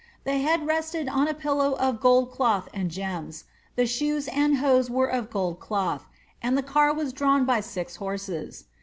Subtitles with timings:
[0.23, 3.43] The head rested on a pillow of gold cloth and gems,
[3.75, 6.07] the shoes and hose were of gold cloth,
[6.41, 8.63] and the car was drawn by six horses.